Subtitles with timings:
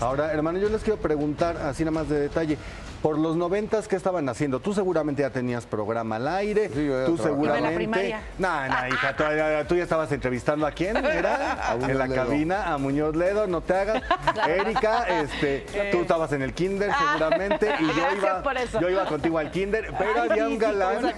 [0.00, 2.58] Ahora, hermano, yo les quiero preguntar, así nada más de detalle,
[3.02, 4.58] por los noventas, ¿qué estaban haciendo?
[4.58, 7.22] Tú seguramente ya tenías programa al aire, Sí, yo ya tú trabajaba.
[7.22, 7.58] seguramente...
[7.58, 8.22] En la primaria.
[8.38, 9.24] No, no, hija, tú,
[9.68, 11.70] tú ya estabas entrevistando a quién, ¿era?
[11.70, 12.24] A Muñoz en la Ledo.
[12.24, 14.02] cabina, a Muñoz Ledo, no te hagas.
[14.48, 18.80] Erika, este, tú estabas en el kinder seguramente, y yo iba, por eso.
[18.80, 21.12] yo iba contigo al kinder, pero Ay, había sí, un sí, galán,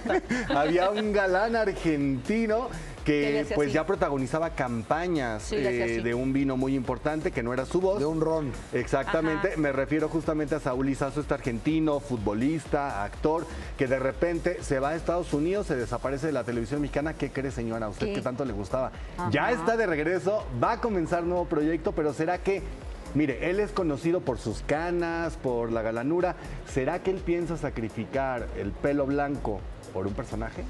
[0.55, 2.69] había un galán argentino
[3.05, 3.75] Que pues así.
[3.75, 7.99] ya protagonizaba campañas Sí, eh, de un vino muy importante que no era su voz.
[7.99, 8.51] De un ron.
[8.73, 9.57] Exactamente, Ajá.
[9.57, 13.45] me refiero justamente a Saúl Izazo, este argentino, futbolista, actor,
[13.77, 17.13] que de repente se va a Estados Unidos, se desaparece de la televisión mexicana.
[17.13, 17.87] ¿Qué cree, señora?
[17.87, 18.13] ¿A usted ¿Qué?
[18.13, 18.91] que tanto le gustaba?
[19.17, 19.29] Ajá.
[19.31, 22.61] Ya está de regreso, va a comenzar nuevo proyecto, pero ¿será que...
[23.13, 26.35] Mire, él es conocido por sus canas, por la galanura.
[26.65, 29.59] ¿Será que él piensa sacrificar el pelo blanco
[29.91, 30.63] por un personaje?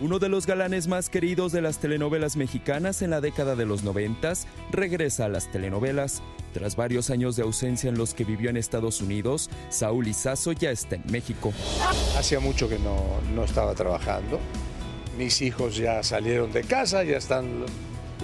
[0.00, 3.84] Uno de los galanes más queridos de las telenovelas mexicanas en la década de los
[3.84, 6.20] noventas regresa a las telenovelas.
[6.52, 10.70] Tras varios años de ausencia en los que vivió en Estados Unidos, Saúl Izazo ya
[10.70, 11.52] está en México.
[12.18, 12.96] Hacía mucho que no,
[13.34, 14.40] no estaba trabajando.
[15.16, 17.66] Mis hijos ya salieron de casa, ya están lo-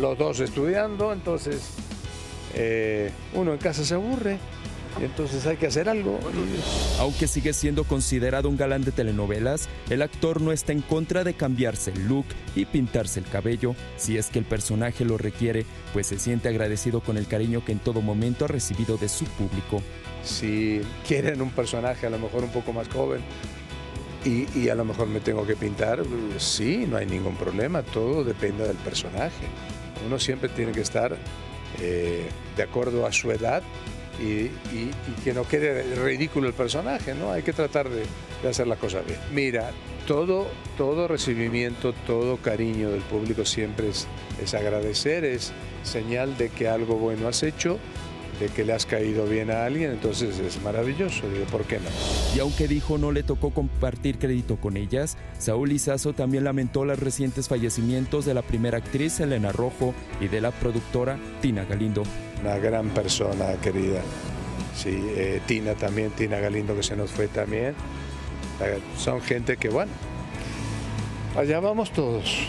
[0.01, 1.61] los dos estudiando, entonces
[2.55, 4.39] eh, uno en casa se aburre
[5.01, 6.19] entonces hay que hacer algo.
[6.99, 11.35] Aunque sigue siendo considerado un galán de telenovelas, el actor no está en contra de
[11.35, 16.09] cambiarse el look y pintarse el cabello, si es que el personaje lo requiere, pues
[16.09, 19.83] se siente agradecido con el cariño que en todo momento ha recibido de su público.
[20.23, 23.23] si quieren un personaje a lo mejor un poco más joven
[24.25, 26.03] y, y a lo mejor me tengo que pintar,
[26.37, 29.47] sí, no hay ningún problema, todo depende del personaje.
[30.07, 31.17] Uno siempre tiene que estar
[31.81, 33.63] eh, de acuerdo a su edad
[34.21, 34.51] y,
[35.25, 37.33] que no quede ridículo el personaje, ¿no?
[37.33, 38.03] Hay que tratar de,
[38.43, 39.19] de hacer las cosas bien.
[39.33, 39.71] Mira,
[40.07, 44.07] todo, todo recibimiento, todo cariño del público siempre es,
[44.43, 47.79] es agradecer, es señal de que algo bueno has hecho
[48.41, 51.91] de que le has caído bien a alguien, entonces es maravilloso, digo, ¿por qué no?
[52.35, 56.99] Y aunque dijo no le tocó compartir crédito con ellas, Saúl Izazo también lamentó los
[56.99, 62.03] recientes fallecimientos de la primera actriz Elena Rojo y de la productora Tina Galindo.
[62.43, 64.01] Una gran persona querida.
[64.75, 67.75] Sí, eh, Tina también, Tina Galindo que se nos fue también.
[68.97, 69.93] Son gente que, bueno,
[71.37, 72.49] allá vamos todos.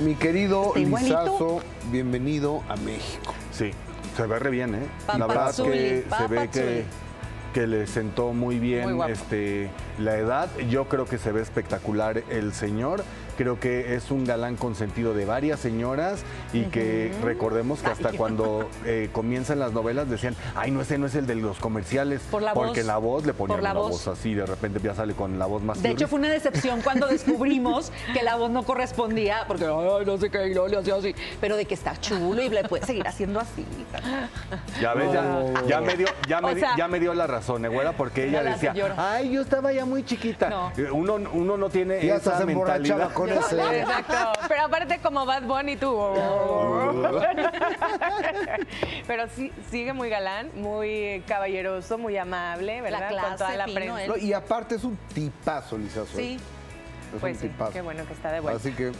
[0.00, 1.22] Mi querido igualito.
[1.22, 3.34] Lizazo, bienvenido a México.
[3.52, 3.70] Sí,
[4.16, 4.86] se ve re bien, ¿eh?
[5.18, 6.84] la verdad que se ve que,
[7.54, 10.50] que le sentó muy bien este, la edad.
[10.68, 13.02] Yo creo que se ve espectacular el señor.
[13.36, 18.16] Creo que es un galán consentido de varias señoras y que recordemos que hasta Ay.
[18.16, 22.22] cuando eh, comienzan las novelas decían, ay, no, ese no es el de los comerciales.
[22.30, 22.86] Por la porque voz.
[22.86, 23.90] la voz le ponían la una voz.
[23.90, 26.80] voz así, de repente ya sale con la voz más De hecho, fue una decepción
[26.82, 30.78] cuando descubrimos que la voz no correspondía, porque ay, no sé qué, y luego le
[30.78, 33.64] hacía así, pero de que está chulo y le puede seguir haciendo así.
[34.80, 37.64] Ya ves, ya, ya me dio, ya me, O sea- ya me dio la razón,
[37.64, 38.94] ¿eh, güera, porque ella decía, señora.
[38.98, 40.48] ay, yo estaba ya muy chiquita.
[40.48, 40.72] No.
[40.76, 43.12] Eh, Uno, uno no tiene Ya esa mentalidad.
[43.12, 44.32] con Exacto.
[44.48, 45.96] Pero aparte como Bad Bunny tú.
[49.06, 53.08] Pero sí, sigue muy galán, muy caballeroso, muy amable, ¿verdad?
[53.08, 54.02] clase, Con toda la fino, prensa.
[54.04, 54.08] él.
[54.10, 56.16] No, y aparte es un tipazo, Lizazo.
[56.16, 56.38] Sí,
[57.14, 57.72] Es pues un sí, tipazo.
[57.72, 58.60] qué bueno que está de vuelta.
[58.60, 58.92] Así que,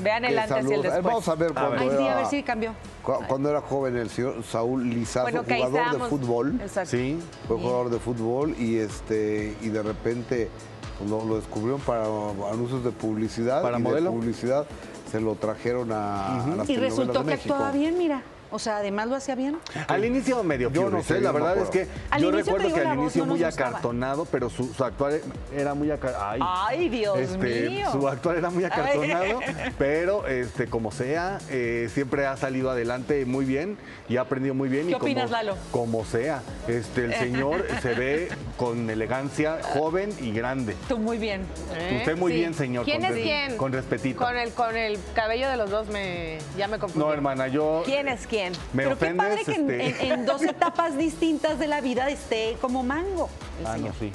[0.00, 0.84] Vean el antes y el saludos.
[0.84, 1.04] Eh, después.
[1.04, 2.72] Vamos a ver cuando Ay, sí, a era, ver si cambió.
[3.02, 6.58] cu- cuando era joven el señor Saúl Lizazo, Bueno, jugador de fútbol.
[6.60, 6.90] Exacto.
[6.90, 10.50] Sí, Fue jugador de fútbol y este y de repente
[10.98, 13.62] pues, lo, lo descubrieron para anuncios de publicidad.
[13.62, 14.10] ¿Para y modelo?
[14.10, 14.66] De publicidad
[15.10, 17.54] se lo trajeron a, a las Y resultó de que México.
[17.54, 18.22] actuaba bien, mira.
[18.54, 19.58] O sea, además lo hacía bien.
[19.88, 21.20] Al inicio medio Yo no sé.
[21.20, 21.88] La verdad es que.
[22.08, 25.14] Al yo recuerdo que al voz inicio no muy acartonado, pero su, su actuar
[25.52, 26.38] era muy acartonado.
[26.40, 27.90] Ay, Dios mío.
[27.90, 29.40] Su actuar era muy acartonado,
[29.78, 33.76] pero este, como sea, eh, siempre ha salido adelante muy bien
[34.08, 34.86] y ha aprendido muy bien.
[34.86, 35.56] ¿Qué y opinas, como, Lalo?
[35.72, 40.76] Como sea, este, el señor se ve con elegancia, joven y grande.
[40.88, 41.42] Tú muy bien.
[41.74, 41.96] ¿Eh?
[41.98, 42.38] Usted muy Sí.
[42.38, 42.84] bien, señor.
[42.84, 43.56] ¿Quién con es quién?
[43.56, 44.20] Con respetito.
[44.24, 47.04] Con el, con el cabello de los dos me, ya me confundí.
[47.04, 47.82] No, hermana, yo...
[47.84, 48.43] ¿Quién es quién?
[48.72, 52.08] Me Pero qué padre que en, este, en- en dos etapas distintas de la vida
[52.10, 53.28] esté como mango.
[53.60, 54.10] el Ah, no, sí.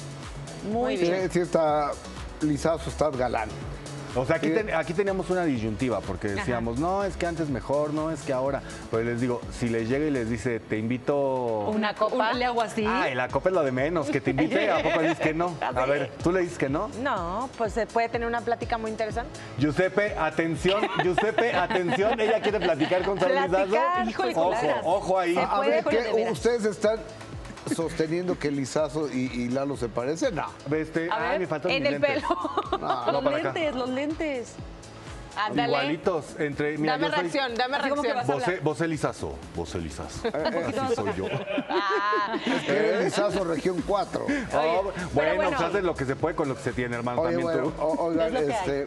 [0.72, 1.30] Muy Sí, bien.
[1.32, 1.92] sí está
[2.42, 3.50] Lizazo, está galán.
[4.16, 4.54] O sea, aquí, Sí.
[4.54, 8.34] ten- aquí teníamos una disyuntiva porque decíamos, no, es que antes mejor, no, es que
[8.34, 8.62] ahora.
[8.90, 11.16] Pues les digo, si les llega y les dice, te invito.
[11.70, 12.34] Una copa.
[12.34, 12.86] Le hago así.
[12.88, 15.54] Ay, la copa es lo de menos, que te invite, ¿a poco dices que no?
[15.62, 16.90] A ver, ¿tú le dices que no?
[17.02, 19.32] No, pues se puede tener una plática muy interesante.
[19.58, 23.18] Giuseppe, atención, Giuseppe, atención, ella quiere platicar con
[24.08, 25.36] híjole, Ojo, ojo ahí.
[25.38, 26.28] A ver, ¿qué?
[26.32, 27.00] ¿Ustedes están
[27.76, 30.36] sosteniendo que Lizazo y, y Lalo se parecen?
[30.36, 30.46] No.
[30.76, 32.24] Este, A ah, ver, me faltan en mis el lentes.
[32.24, 32.80] pelo.
[32.80, 33.54] No, los para acá.
[33.54, 34.54] lentes, los lentes.
[35.38, 35.68] Ándale.
[35.70, 36.26] Igualitos.
[36.40, 38.40] Entre, mira, Dame yo soy- reacción, dame Así como que reacción.
[38.40, 40.22] vas Vos, vos Lizazo, vos Lizazo.
[40.24, 41.26] poquito más Así soy yo.
[41.70, 42.36] Ah,
[42.68, 44.26] eres Lizazo Región 4.
[44.26, 45.58] Oh, bueno, bueno.
[45.58, 47.22] se hace lo que se puede con lo que se tiene, hermano.
[47.22, 47.82] Oye, También bueno, tú.
[47.82, 48.80] o- oigan, Es lo que hay.
[48.82, 48.86] este,